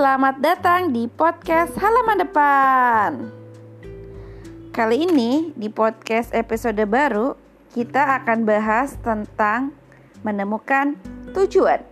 [0.00, 3.10] selamat datang di podcast halaman depan.
[4.72, 7.36] Kali ini di podcast episode baru
[7.76, 9.76] kita akan bahas tentang
[10.24, 10.96] menemukan
[11.36, 11.84] tujuan.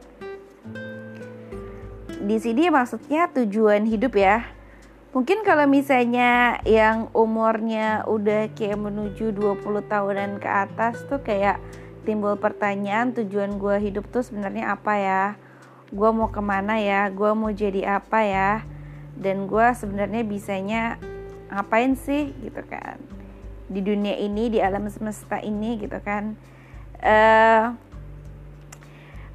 [2.24, 4.56] Di sini maksudnya tujuan hidup ya.
[5.12, 11.60] Mungkin kalau misalnya yang umurnya udah kayak menuju 20 tahunan ke atas tuh kayak
[12.08, 15.24] timbul pertanyaan tujuan gue hidup tuh sebenarnya apa ya
[15.88, 18.52] gue mau ke mana ya gue mau jadi apa ya
[19.16, 20.82] dan gue sebenarnya bisanya
[21.48, 23.00] ngapain sih gitu kan.
[23.68, 26.38] Di dunia ini di alam semesta ini gitu kan.
[26.98, 27.74] Uh,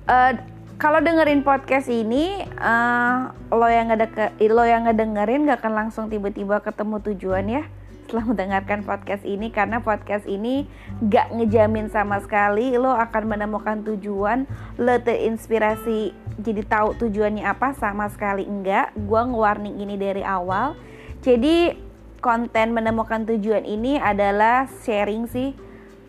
[0.07, 0.31] uh,
[0.77, 6.59] kalau dengerin podcast ini uh, lo yang ada lo yang ngedengerin gak akan langsung tiba-tiba
[6.59, 7.63] ketemu tujuan ya
[8.03, 10.67] setelah mendengarkan podcast ini karena podcast ini
[11.07, 14.43] gak ngejamin sama sekali lo akan menemukan tujuan
[14.75, 20.75] lo terinspirasi jadi tahu tujuannya apa sama sekali enggak gue nge-warning ini dari awal
[21.23, 21.79] jadi
[22.19, 25.55] konten menemukan tujuan ini adalah sharing sih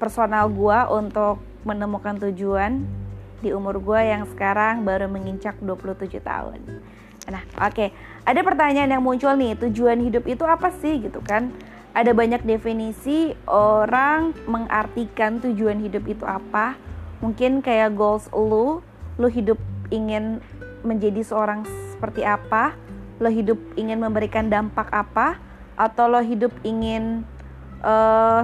[0.03, 2.83] personal gue untuk menemukan tujuan
[3.39, 6.61] di umur gue yang sekarang baru menginjak 27 tahun
[7.25, 7.73] Nah, oke.
[7.73, 7.89] Okay.
[8.25, 11.53] Ada pertanyaan yang muncul nih, tujuan hidup itu apa sih gitu kan?
[11.95, 16.75] Ada banyak definisi orang mengartikan tujuan hidup itu apa.
[17.23, 18.83] Mungkin kayak goals lu
[19.15, 19.57] lu hidup
[19.95, 20.43] ingin
[20.83, 21.63] menjadi seorang
[21.95, 22.75] seperti apa
[23.23, 25.39] lo hidup ingin memberikan dampak apa
[25.79, 27.23] atau lo hidup ingin
[27.81, 28.43] uh,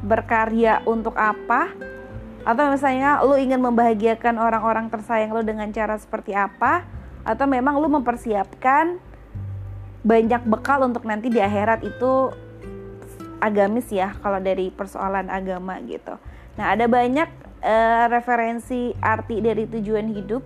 [0.00, 1.72] berkarya untuk apa
[2.48, 6.88] atau misalnya lo ingin membahagiakan orang-orang tersayang lo dengan cara seperti apa
[7.28, 8.96] atau memang lo mempersiapkan
[10.06, 12.30] banyak bekal untuk nanti di akhirat itu
[13.38, 16.18] agamis ya kalau dari persoalan agama gitu.
[16.58, 17.30] Nah, ada banyak
[17.62, 20.42] uh, referensi arti dari tujuan hidup,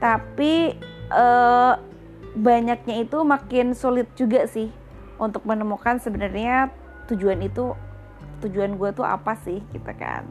[0.00, 0.76] tapi
[1.12, 1.76] uh,
[2.36, 4.68] banyaknya itu makin sulit juga sih
[5.16, 6.68] untuk menemukan sebenarnya
[7.08, 7.72] tujuan itu
[8.44, 10.28] tujuan gue tuh apa sih gitu kan.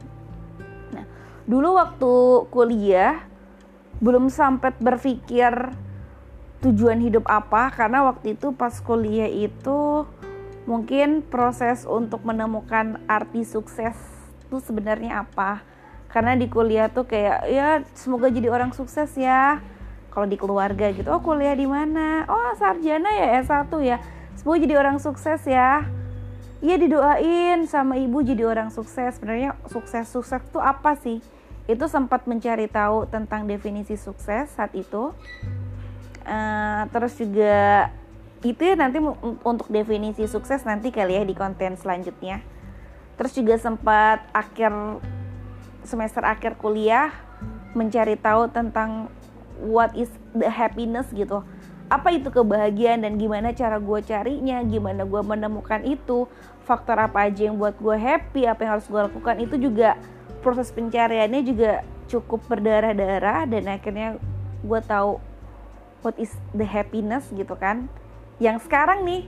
[0.94, 1.06] Nah,
[1.46, 2.12] dulu waktu
[2.50, 3.26] kuliah
[3.98, 5.50] belum sempat berpikir
[6.64, 10.08] tujuan hidup apa karena waktu itu pas kuliah itu
[10.66, 13.94] mungkin proses untuk menemukan arti sukses
[14.46, 15.62] itu sebenarnya apa.
[16.06, 19.62] Karena di kuliah tuh kayak ya semoga jadi orang sukses ya.
[20.10, 22.24] Kalau di keluarga gitu oh kuliah di mana?
[22.30, 23.98] Oh sarjana ya S1 ya.
[24.38, 25.84] Semoga jadi orang sukses ya.
[26.64, 29.20] Iya didoain sama ibu jadi orang sukses.
[29.20, 31.20] Sebenarnya sukses sukses tuh apa sih?
[31.66, 35.12] Itu sempat mencari tahu tentang definisi sukses saat itu
[36.26, 37.88] uh, terus juga
[38.44, 39.00] itu ya nanti
[39.42, 42.44] untuk definisi sukses nanti kali ya di konten selanjutnya.
[43.16, 45.00] Terus juga sempat akhir
[45.86, 47.14] semester akhir kuliah
[47.72, 49.08] mencari tahu tentang
[49.64, 51.40] what is the happiness gitu.
[51.86, 56.26] Apa itu kebahagiaan dan gimana cara gue carinya gimana gue menemukan itu
[56.66, 59.94] faktor apa aja yang buat gue happy apa yang harus gue lakukan itu juga
[60.42, 64.18] proses pencariannya juga cukup berdarah-darah dan akhirnya
[64.66, 65.22] gue tahu
[66.06, 67.90] what is the happiness gitu kan
[68.38, 69.26] yang sekarang nih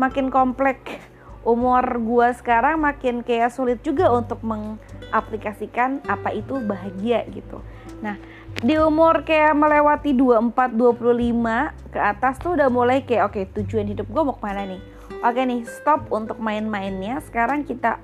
[0.00, 1.04] makin kompleks
[1.44, 7.60] umur gue sekarang makin kayak sulit juga untuk mengaplikasikan apa itu bahagia gitu.
[8.00, 8.16] Nah,
[8.64, 13.84] di umur kayak melewati 24 25 ke atas tuh udah mulai kayak oke okay, tujuan
[13.84, 14.80] hidup gue mau ke mana nih?
[15.20, 17.20] Oke nih, stop untuk main-mainnya.
[17.20, 18.00] Sekarang kita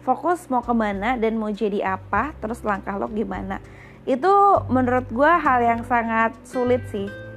[0.00, 3.60] fokus mau ke mana dan mau jadi apa, terus langkah lo gimana.
[4.08, 7.29] Itu menurut gue hal yang sangat sulit sih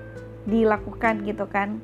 [0.48, 1.80] dilakukan gitu kan.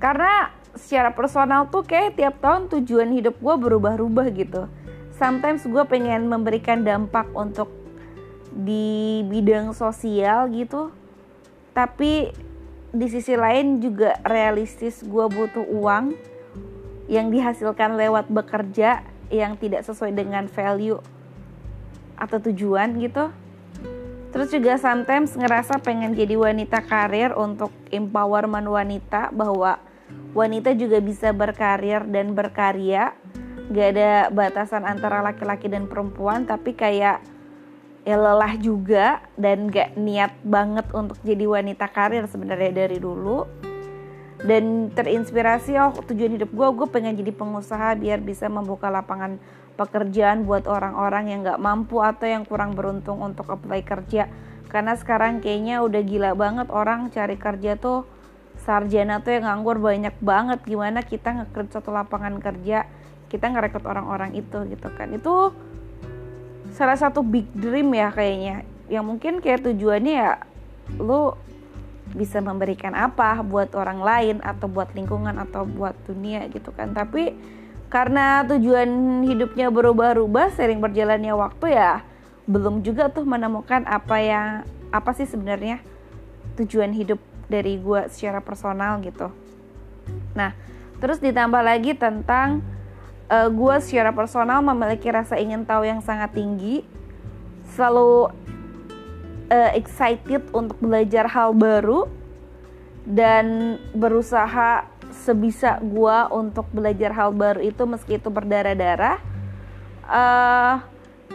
[0.00, 4.66] Karena secara personal tuh kayak tiap tahun tujuan hidup gue berubah-ubah gitu.
[5.18, 7.68] Sometimes gue pengen memberikan dampak untuk
[8.50, 10.90] di bidang sosial gitu.
[11.76, 12.32] Tapi
[12.90, 16.16] di sisi lain juga realistis gue butuh uang
[17.06, 20.98] yang dihasilkan lewat bekerja yang tidak sesuai dengan value
[22.18, 23.30] atau tujuan gitu
[24.40, 29.76] terus juga sometimes ngerasa pengen jadi wanita karir untuk empowerment wanita bahwa
[30.32, 33.12] wanita juga bisa berkarir dan berkarya.
[33.68, 37.20] Gak ada batasan antara laki-laki dan perempuan tapi kayak
[38.08, 43.44] ya lelah juga dan gak niat banget untuk jadi wanita karir sebenarnya dari dulu.
[44.40, 49.36] Dan terinspirasi oh tujuan hidup gue gue pengen jadi pengusaha biar bisa membuka lapangan
[49.74, 54.30] pekerjaan buat orang-orang yang gak mampu atau yang kurang beruntung untuk apply kerja.
[54.70, 58.06] Karena sekarang kayaknya udah gila banget orang cari kerja tuh
[58.60, 60.62] sarjana tuh yang nganggur banyak banget.
[60.62, 62.86] Gimana kita ngekrut satu lapangan kerja
[63.30, 65.14] kita ngerekrut orang-orang itu gitu kan.
[65.14, 65.54] Itu
[66.74, 68.66] salah satu big dream ya kayaknya.
[68.90, 70.32] Yang mungkin kayak tujuannya ya
[70.98, 71.38] lu
[72.10, 76.90] bisa memberikan apa buat orang lain atau buat lingkungan atau buat dunia gitu kan.
[76.90, 77.38] Tapi
[77.90, 82.06] karena tujuan hidupnya berubah-ubah sering berjalannya waktu ya
[82.46, 84.48] belum juga tuh menemukan apa yang
[84.94, 85.82] apa sih sebenarnya
[86.54, 87.18] tujuan hidup
[87.50, 89.34] dari gue secara personal gitu.
[90.38, 90.54] Nah
[91.02, 92.62] terus ditambah lagi tentang
[93.26, 96.86] uh, eh, gue secara personal memiliki rasa ingin tahu yang sangat tinggi
[97.74, 98.30] selalu
[99.50, 102.10] uh, excited untuk belajar hal baru
[103.06, 104.89] dan berusaha
[105.20, 109.20] sebisa gue untuk belajar hal baru itu meski itu berdarah-darah.
[110.10, 110.82] Uh,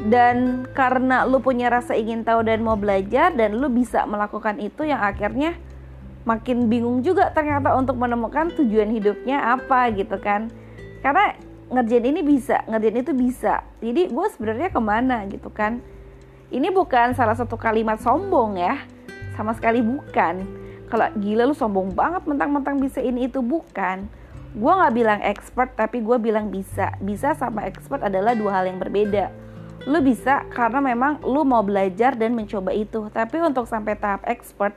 [0.10, 4.84] dan karena lu punya rasa ingin tahu dan mau belajar dan lu bisa melakukan itu
[4.84, 5.56] yang akhirnya
[6.28, 10.52] makin bingung juga ternyata untuk menemukan tujuan hidupnya apa gitu kan.
[11.00, 11.38] Karena
[11.72, 13.64] ngerjain ini bisa ngerjain itu bisa.
[13.80, 15.80] Jadi gue sebenarnya ke mana gitu kan.
[16.52, 18.84] Ini bukan salah satu kalimat sombong ya
[19.36, 23.42] sama sekali bukan kalau gila lu sombong banget mentang-mentang bisa ini itu.
[23.42, 24.06] Bukan.
[24.56, 26.96] Gue nggak bilang expert tapi gue bilang bisa.
[27.02, 29.34] Bisa sama expert adalah dua hal yang berbeda.
[29.86, 33.10] Lu bisa karena memang lu mau belajar dan mencoba itu.
[33.12, 34.74] Tapi untuk sampai tahap expert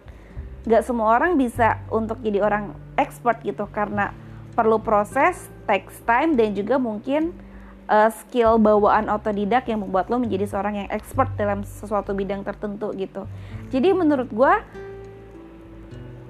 [0.68, 3.68] gak semua orang bisa untuk jadi orang expert gitu.
[3.70, 4.12] Karena
[4.58, 7.30] perlu proses takes time dan juga mungkin
[7.88, 12.92] uh, skill bawaan otodidak yang membuat lo menjadi seorang yang expert dalam sesuatu bidang tertentu
[12.94, 13.24] gitu.
[13.72, 14.54] Jadi menurut gue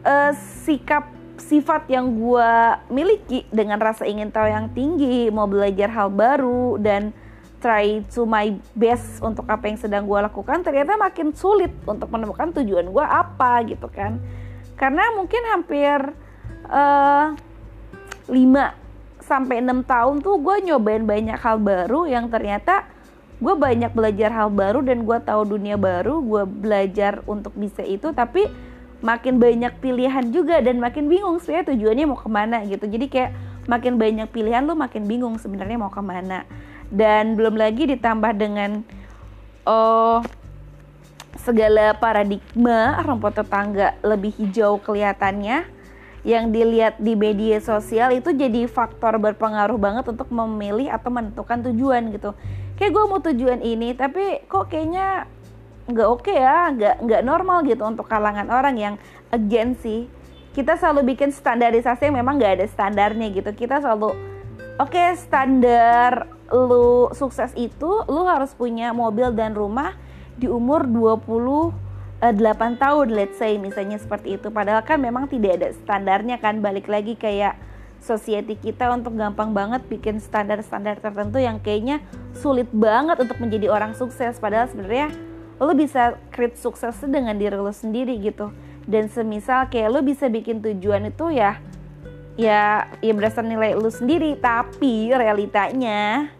[0.08, 0.32] uh,
[0.64, 2.50] sikap sifat yang gue
[2.90, 7.12] miliki dengan rasa ingin tahu yang tinggi, mau belajar hal baru dan
[7.60, 12.54] try to my best untuk apa yang sedang gue lakukan ternyata makin sulit untuk menemukan
[12.58, 14.18] tujuan gue apa gitu kan.
[14.78, 15.98] Karena mungkin hampir
[16.70, 17.34] uh,
[18.30, 18.32] 5
[19.22, 22.86] sampai 6 tahun tuh gue nyobain banyak hal baru yang ternyata
[23.38, 28.10] gue banyak belajar hal baru dan gue tahu dunia baru gue belajar untuk bisa itu
[28.10, 28.50] tapi
[28.98, 32.84] makin banyak pilihan juga dan makin bingung sebenarnya tujuannya mau ke mana gitu.
[32.86, 33.30] Jadi kayak
[33.70, 36.42] makin banyak pilihan lu makin bingung sebenarnya mau ke mana.
[36.88, 38.82] Dan belum lagi ditambah dengan
[39.68, 40.24] oh
[41.38, 45.64] segala paradigma rumput tetangga lebih hijau kelihatannya
[46.26, 52.10] yang dilihat di media sosial itu jadi faktor berpengaruh banget untuk memilih atau menentukan tujuan
[52.10, 52.34] gitu.
[52.74, 55.30] Kayak gue mau tujuan ini tapi kok kayaknya
[55.88, 58.94] nggak oke okay ya nggak nggak normal gitu untuk kalangan orang yang
[59.32, 60.06] again sih.
[60.52, 63.50] Kita selalu bikin standarisasi yang memang nggak ada standarnya gitu.
[63.56, 64.12] Kita selalu
[64.78, 69.96] oke okay, standar lu sukses itu lu harus punya mobil dan rumah
[70.36, 71.88] di umur 20
[72.18, 74.50] 8 eh, tahun let's say misalnya seperti itu.
[74.50, 76.58] Padahal kan memang tidak ada standarnya kan.
[76.58, 77.54] Balik lagi kayak
[78.02, 82.02] society kita untuk gampang banget bikin standar-standar tertentu yang kayaknya
[82.34, 84.38] sulit banget untuk menjadi orang sukses.
[84.42, 85.14] Padahal sebenarnya
[85.58, 88.54] lo bisa create sukses dengan diri lo sendiri gitu.
[88.88, 91.60] Dan semisal kayak lo bisa bikin tujuan itu ya
[92.38, 94.38] ya ya berdasarkan nilai lo sendiri.
[94.38, 96.30] Tapi realitanya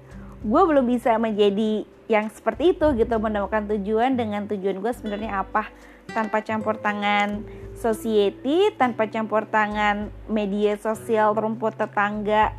[0.41, 5.69] gue belum bisa menjadi yang seperti itu gitu menemukan tujuan dengan tujuan gue sebenarnya apa.
[6.09, 7.45] Tanpa campur tangan
[7.77, 12.55] society tanpa campur tangan media sosial rumput tetangga.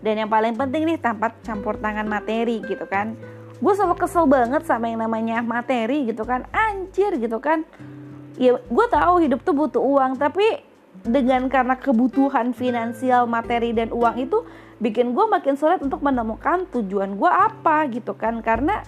[0.00, 3.16] Dan yang paling penting nih tanpa campur tangan materi gitu kan
[3.60, 6.48] gue selalu kesel banget sama yang namanya materi gitu kan.
[6.48, 7.68] Anjir gitu kan.
[8.40, 10.64] Ya gue tahu hidup tuh butuh uang tapi
[11.04, 14.44] dengan karena kebutuhan finansial materi dan uang itu
[14.80, 18.40] bikin gue makin sulit untuk menemukan tujuan gue apa gitu kan.
[18.40, 18.80] Karena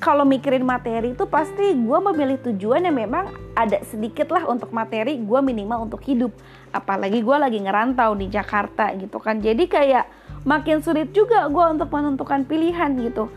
[0.00, 5.16] kalau mikirin materi itu pasti gue memilih tujuan yang memang ada sedikit lah untuk materi
[5.16, 6.36] gue minimal untuk hidup.
[6.68, 9.40] Apalagi gue lagi ngerantau di Jakarta gitu kan.
[9.40, 10.04] Jadi kayak
[10.44, 13.32] makin sulit juga gue untuk menentukan pilihan gitu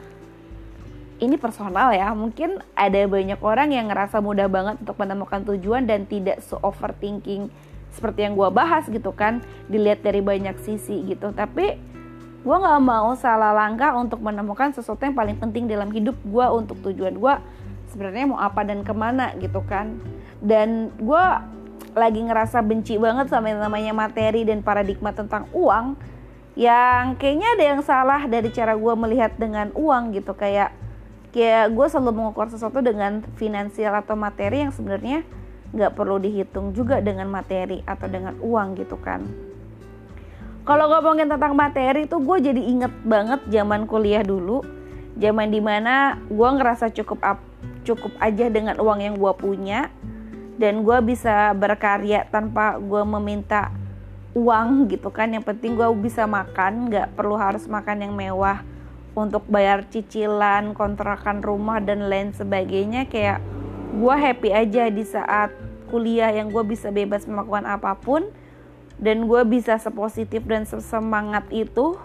[1.17, 6.05] ini personal ya mungkin ada banyak orang yang ngerasa mudah banget untuk menemukan tujuan dan
[6.05, 7.49] tidak so overthinking
[7.89, 11.33] seperti yang gue bahas gitu kan dilihat dari banyak sisi gitu.
[11.33, 11.65] Tapi
[12.45, 16.77] gue nggak mau salah langkah untuk menemukan sesuatu yang paling penting dalam hidup gue untuk
[16.85, 17.33] tujuan gue
[17.89, 19.97] sebenarnya mau apa dan ke mana gitu kan.
[20.37, 21.25] Dan gue
[21.97, 25.97] lagi ngerasa benci banget sama yang namanya materi dan paradigma tentang uang
[26.53, 30.37] yang kayaknya ada yang salah dari cara gue melihat dengan uang gitu.
[30.37, 30.76] Kayak
[31.37, 35.21] kayak gue selalu mengukur sesuatu dengan finansial atau materi yang sebenarnya
[35.69, 39.21] nggak perlu dihitung juga dengan materi atau dengan uang gitu kan.
[40.65, 44.65] Kalau ngomongin tentang materi tuh gue jadi inget banget zaman kuliah dulu
[45.17, 47.39] zaman di mana gue ngerasa cukup up,
[47.85, 49.93] cukup aja dengan uang yang gue punya
[50.57, 53.69] dan gue bisa berkarya tanpa gue meminta
[54.33, 55.33] uang gitu kan.
[55.33, 58.61] Yang penting gue bisa makan nggak perlu harus makan yang mewah
[59.17, 63.41] untuk bayar cicilan kontrakan rumah dan lain sebagainya kayak
[63.97, 65.49] gue happy aja di saat
[65.89, 68.29] kuliah yang gue bisa bebas melakukan apa pun
[69.01, 71.97] dan gue bisa sepositif dan sesemangat itu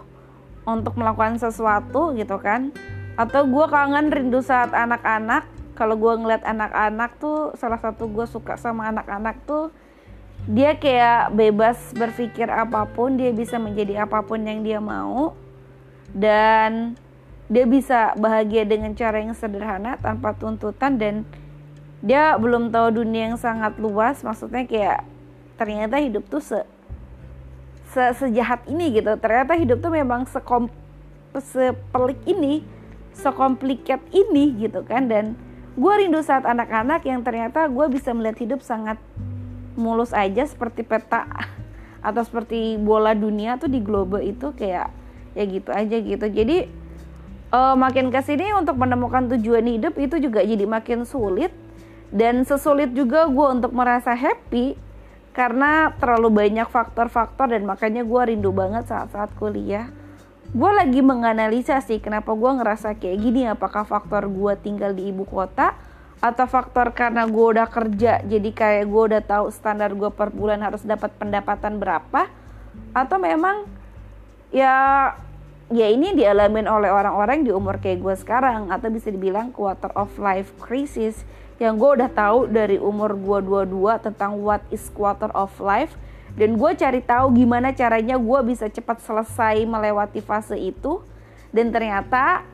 [0.65, 2.73] untuk melakukan sesuatu gitu kan.
[3.21, 5.45] Atau gue kangen rindu saat anak-anak.
[5.77, 9.69] Kalau gue ngeliat anak-anak tuh salah satu gue suka sama anak-anak tuh
[10.45, 15.33] dia kayak bebas berpikir apa pun dia bisa menjadi apa pun yang dia mau
[16.13, 16.97] dan
[17.53, 21.29] dia bisa bahagia dengan cara yang sederhana tanpa tuntutan dan
[22.01, 24.25] dia belum tahu dunia yang sangat luas.
[24.25, 25.05] Maksudnya kayak
[25.61, 26.59] ternyata hidup tuh se,
[27.93, 29.13] se sejahat ini gitu.
[29.21, 30.73] Ternyata hidup tuh memang sekom
[31.33, 32.65] sepelik ini
[33.13, 35.13] sekomplikat ini gitu kan.
[35.13, 35.37] Dan
[35.77, 38.97] gue rindu saat anak-anak yang ternyata gue bisa melihat hidup sangat
[39.77, 41.25] mulus aja seperti peta
[42.05, 45.02] atau seperti bola dunia tuh di globe itu kayak
[45.33, 46.27] ya gitu aja gitu.
[46.29, 46.69] Jadi
[47.53, 51.53] uh, makin ke sini untuk menemukan tujuan hidup itu juga jadi makin sulit.
[52.13, 54.77] Dan sesulit juga gue untuk merasa happy
[55.33, 59.89] karena terlalu banyak faktor-faktor dan makanya gue rindu banget saat-saat kuliah.
[60.53, 63.49] Gue lagi menganalisa sih kenapa gue ngerasa kayak gini.
[63.49, 65.73] Apakah faktor gue tinggal di ibu kota
[66.21, 70.61] atau faktor karena gue udah kerja jadi kayak gue udah tahu standar gue per bulan
[70.61, 72.29] harus dapat pendapatan berapa?
[72.93, 73.65] Atau memang
[74.53, 74.75] ya
[75.73, 80.13] ya ini dialamin oleh orang-orang di umur kayak gue sekarang atau bisa dibilang quarter of
[80.21, 81.25] life crisis.
[81.57, 85.97] Yang gue udah tahu dari umur gue 22 tentang what is quarter of life
[86.33, 91.01] dan gue cari tahu gimana caranya gue bisa cepat selesai melewati fase itu.
[91.53, 92.45] Dan ternyata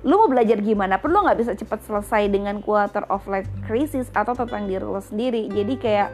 [0.00, 4.32] lu mau belajar gimana perlu nggak bisa cepat selesai dengan quarter of life crisis atau
[4.32, 5.48] tentang diri lo sendiri.
[5.48, 6.08] Jadi kayak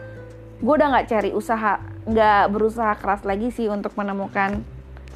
[0.62, 4.62] gue udah nggak cari usaha nggak berusaha keras lagi sih untuk menemukan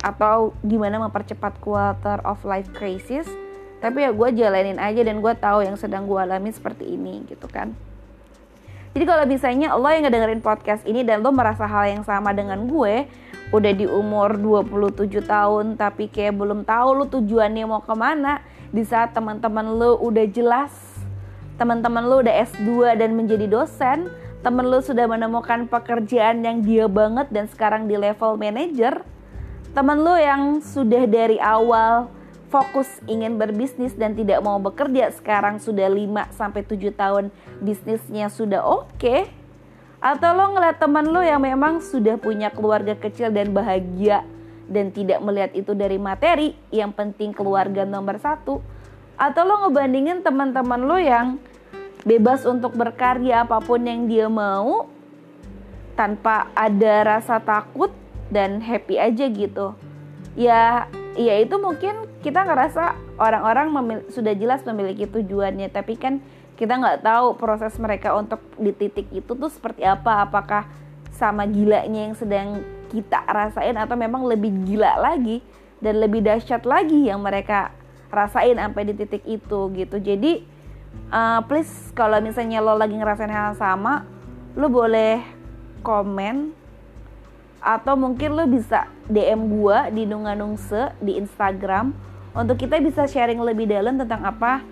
[0.00, 3.28] atau gimana mempercepat quarter of life crisis
[3.80, 7.48] tapi ya gue jalanin aja dan gue tahu yang sedang gue alami seperti ini gitu
[7.48, 7.72] kan.
[8.92, 12.68] Jadi kalau misalnya lo yang ngedengerin podcast ini dan lo merasa hal yang sama dengan
[12.68, 13.08] gue
[13.50, 18.82] udah di umur 27 tahun tapi kayak belum tahu lo tujuannya mau ke mana di
[18.86, 20.70] saat teman-teman lo udah jelas
[21.58, 24.10] teman-teman lo udah S2 dan menjadi dosen
[24.42, 29.02] temen lo sudah menemukan pekerjaan yang dia banget dan sekarang di level manager
[29.70, 32.10] teman lo yang sudah dari awal
[32.50, 37.24] fokus ingin berbisnis dan tidak mau bekerja sekarang sudah 5 sampai 7 tahun
[37.62, 39.30] bisnisnya sudah oke okay.
[40.02, 44.26] atau lo ngeliat teman lo yang memang sudah punya keluarga kecil dan bahagia
[44.66, 48.58] dan tidak melihat itu dari materi yang penting keluarga nomor satu
[49.14, 51.38] atau lo ngebandingin teman-teman lo yang
[52.02, 54.90] bebas untuk berkarya apa pun yang dia mau
[55.94, 57.94] tanpa ada rasa takut
[58.30, 59.74] dan happy aja gitu.
[60.38, 60.86] Ya
[61.18, 63.74] ya itu mungkin kita ngerasa orang-orang
[64.08, 66.22] sudah jelas memiliki tujuannya tapi kan
[66.54, 70.24] kita nggak tahu proses mereka untuk di titik itu tuh seperti apa.
[70.24, 70.70] Apakah
[71.10, 75.42] sama gilanya yang sedang kita rasain atau memang lebih gila lagi
[75.82, 77.74] dan lebih dahsyat lagi yang mereka
[78.10, 79.96] rasain sampai di titik itu gitu.
[79.98, 80.44] Jadi
[81.14, 84.04] uh, please kalau misalnya lo lagi ngerasain hal yang sama
[84.58, 85.22] lo boleh
[85.80, 86.59] komen
[87.60, 91.92] atau mungkin lo bisa DM gua di Nunganungse di Instagram.
[92.32, 94.64] Untuk kita bisa sharing lebih dalam tentang apa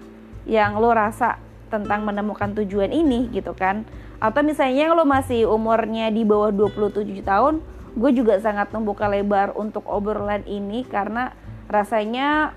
[0.48, 1.36] yang lo rasa
[1.68, 3.84] tentang menemukan tujuan ini gitu kan.
[4.18, 7.60] Atau misalnya lo masih umurnya di bawah 27 tahun
[7.98, 11.34] gue juga sangat membuka lebar untuk obrolan ini karena
[11.66, 12.54] rasanya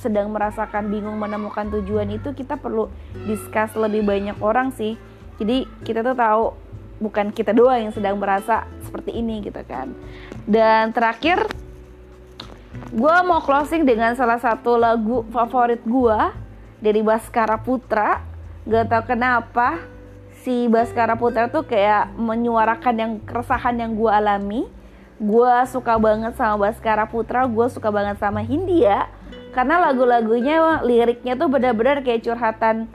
[0.00, 2.32] sedang merasakan bingung menemukan tujuan itu.
[2.32, 2.88] Kita perlu
[3.28, 4.96] discuss lebih banyak orang sih.
[5.38, 6.44] Jadi kita tuh tahu
[6.98, 9.94] bukan kita doang yang sedang merasa seperti ini gitu kan.
[10.44, 11.46] Dan terakhir
[12.90, 16.18] gue mau closing dengan salah satu lagu favorit gue
[16.82, 18.22] dari Baskara Putra.
[18.68, 19.80] Gak tau kenapa
[20.44, 24.62] si Baskara Putra tuh kayak menyuarakan yang keresahan yang gue alami.
[25.18, 29.10] Gue suka banget sama Baskara Putra gue suka banget sama Hindia.
[29.50, 32.86] Karena lagu-lagunya liriknya tuh benar-benar kayak curhatan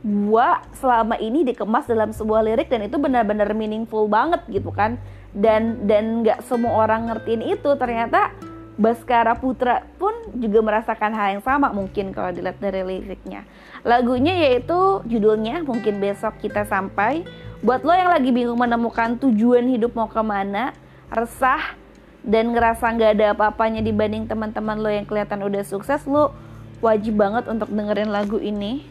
[0.00, 4.96] gua selama ini dikemas dalam sebuah lirik dan itu benar-benar meaningful banget gitu kan.
[5.30, 7.70] Dan dan nggak semua orang ngertiin itu.
[7.78, 8.34] Ternyata
[8.80, 13.44] Baskara Putra pun juga merasakan hal yang sama mungkin kalau dilihat dari liriknya.
[13.84, 17.22] Lagunya yaitu judulnya mungkin besok kita sampai.
[17.60, 20.72] Buat lo yang lagi bingung menemukan tujuan hidup mau ke mana
[21.12, 21.76] resah
[22.24, 26.32] dan ngerasa nggak ada apa-apanya dibanding teman-teman lo yang kelihatan udah sukses lo
[26.84, 28.84] wajib banget untuk dengerin lagu ini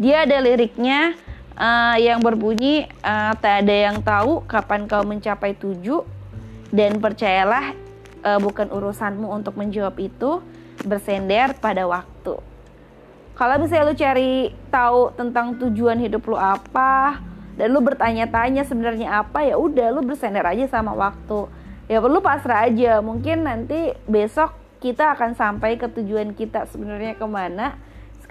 [0.00, 1.12] dia ada liriknya
[1.60, 6.08] uh, yang berbunyi uh, tak ada yang tahu kapan kau mencapai tujuh.
[6.72, 7.76] Dan percayalah
[8.24, 10.40] uh, bukan urusanmu untuk menjawab itu.
[10.80, 12.40] Bersender pada waktu.
[13.36, 14.32] Kalau misalnya lu cari
[14.72, 17.20] tahu tentang tujuan hidup lu apa
[17.60, 21.52] dan lu bertanya-tanya sebenarnya apa ya udah lu bersender aja sama waktu.
[21.92, 23.04] Ya perlu pasrah aja.
[23.04, 27.76] Mungkin nanti besok kita akan sampai ke tujuan kita sebenarnya ke mana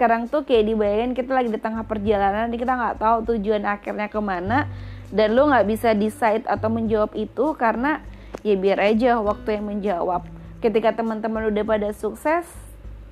[0.00, 4.16] sekarang tuh kayak dibayangin kita lagi di tengah perjalanan kita nggak tahu tujuan akhirnya ke
[4.16, 4.64] mana
[5.12, 8.00] dan lu nggak bisa decide atau menjawab itu karena
[8.40, 10.24] ya biar aja waktu yang menjawab.
[10.64, 12.48] Ketika teman-teman udah pada sukses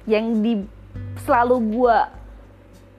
[0.09, 0.65] yang di
[1.29, 2.09] selalu gua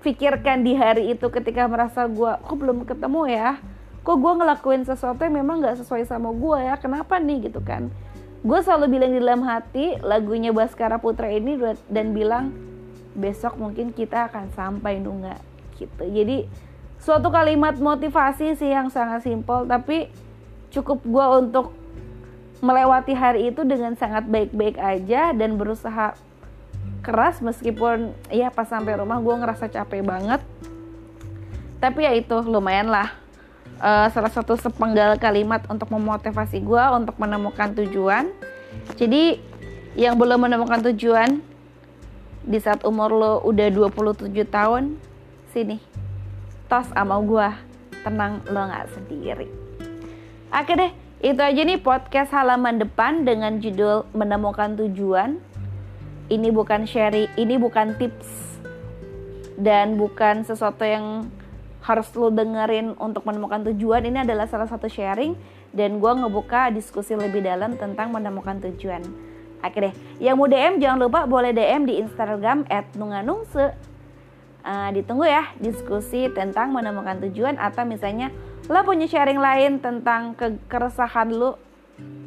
[0.05, 3.57] pikirkan di hari itu ketika merasa gue kok belum ketemu ya?
[4.05, 6.77] Kok gue ngelakuin sesuatu yang memang gak sesuai sama gue ya?
[6.77, 7.49] Kenapa nih?
[7.49, 7.89] Gitu kan.
[8.45, 11.57] Gue selalu bilang di dalam hati lagunya Baskara Putra ini
[11.89, 12.68] dan bilang
[13.17, 15.37] besok mungkin kita akan sampai nunga
[15.77, 16.03] gitu.
[16.05, 16.45] Jadi
[16.99, 20.11] suatu kalimat motivasi sih yang sangat simpel tapi
[20.69, 21.73] cukup gue untuk
[22.59, 26.13] melewati hari itu dengan sangat baik-baik aja dan berusaha
[26.99, 30.43] keras meskipun ya pas sampai rumah gue ngerasa capek banget.
[31.79, 33.15] Tapi ya itu lumayan lah.
[33.79, 38.27] Uh, salah satu sepenggal kalimat untuk memotivasi gue untuk menemukan tujuan.
[38.99, 39.39] Jadi
[39.95, 41.39] yang belum menemukan tujuan
[42.43, 44.95] di saat umur lo udah 27 tahun
[45.51, 45.81] sini
[46.69, 47.47] tos sama gue
[48.05, 49.47] tenang lo nggak sendiri.
[50.49, 55.35] Oke deh itu aja nih podcast halaman depan dengan judul menemukan tujuan.
[56.31, 58.55] Ini bukan sharing, ini bukan tips.
[59.59, 61.27] Dan bukan sesuatu yang
[61.83, 64.07] harus lo dengerin untuk menemukan tujuan.
[64.07, 65.35] Ini adalah salah satu sharing.
[65.75, 69.03] Dan gue ngebuka diskusi lebih dalam tentang menemukan tujuan.
[69.59, 72.63] Oke deh, yang mau DM jangan lupa boleh DM di Instagram
[72.95, 73.75] @nunganungse.
[74.59, 78.27] Uh, ditunggu ya diskusi tentang menemukan tujuan atau misalnya
[78.67, 81.55] lo punya sharing lain tentang ke keresahan lo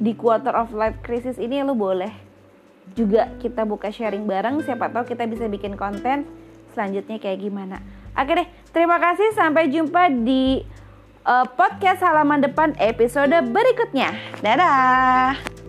[0.00, 2.10] di quarter of life crisis ini lo boleh
[2.92, 4.60] juga kita buka sharing bareng.
[4.64, 6.28] Siapa tahu kita bisa bikin konten
[6.72, 7.80] selanjutnya kayak gimana.
[8.12, 10.64] Oke deh terima kasih sampai jumpa di
[11.24, 14.12] uh, podcast halaman depan episode berikutnya.
[14.44, 15.61] Dadah